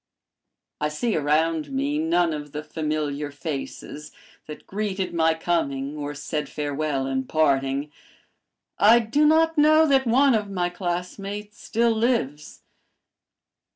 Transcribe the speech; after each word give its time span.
"I 0.79 0.89
see 0.89 1.15
around 1.15 1.71
me 1.71 1.99
none 1.99 2.33
of 2.33 2.53
the 2.53 2.63
familiar 2.63 3.29
faces 3.29 4.11
that 4.47 4.65
greeted 4.65 5.13
my 5.13 5.35
coming 5.35 5.95
or 5.95 6.15
said 6.15 6.49
farewell 6.49 7.05
in 7.05 7.25
parting. 7.25 7.91
I 8.79 8.97
do 8.97 9.27
not 9.27 9.59
know 9.59 9.85
that 9.85 10.07
one 10.07 10.33
of 10.33 10.49
my 10.49 10.69
classmates 10.71 11.61
still 11.61 11.91
lives. 11.93 12.63